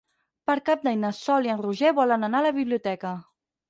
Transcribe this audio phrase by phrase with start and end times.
[0.49, 3.19] Per Cap d'Any na Sol i en Roger volen anar a la biblioteca.